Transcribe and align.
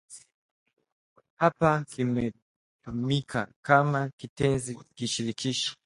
Hapa 1.35 1.83
kimetumika 1.89 3.47
kama 3.61 4.09
kitenzi 4.17 4.77
kishirikishi 4.95 5.77